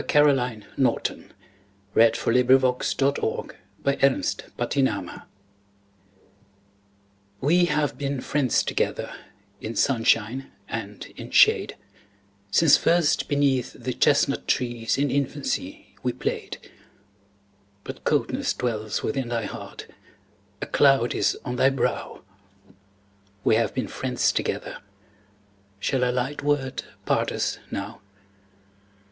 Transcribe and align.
Caroline 0.07 0.65
Norton 0.77 1.31
We 1.93 2.01
Have 2.05 2.13
Been 2.25 2.47
Friends 2.55 2.95
Together 3.03 3.59
WE 7.39 7.65
have 7.65 7.99
been 7.99 8.19
friends 8.19 8.63
together 8.63 9.13
In 9.61 9.75
sunshine 9.75 10.51
and 10.67 11.05
in 11.15 11.29
shade, 11.29 11.77
Since 12.49 12.77
first 12.77 13.27
beneath 13.27 13.73
the 13.73 13.93
chestnut 13.93 14.47
trees, 14.47 14.97
In 14.97 15.11
infancy 15.11 15.93
we 16.01 16.13
played. 16.13 16.57
But 17.83 18.03
coldness 18.03 18.53
dwells 18.55 19.03
within 19.03 19.27
thy 19.27 19.45
heart, 19.45 19.85
A 20.63 20.65
cloud 20.65 21.13
is 21.13 21.37
on 21.45 21.57
thy 21.57 21.69
brow; 21.69 22.23
We 23.43 23.53
have 23.53 23.75
been 23.75 23.87
friends 23.87 24.31
together, 24.31 24.79
Shall 25.79 26.03
a 26.03 26.09
light 26.11 26.41
word 26.41 26.81
part 27.05 27.31
us 27.31 27.59
now? 27.69 28.01